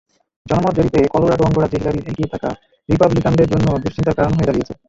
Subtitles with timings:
[0.45, 2.49] জনমত জরিপে কলোরাডো অঙ্গরাজ্যে হিলারির এগিয়ে থাকা
[2.89, 4.73] রিপাবলিকানদের জন্য দুশ্চিন্তার কারণ হয়ে দাঁড়িয়েছে।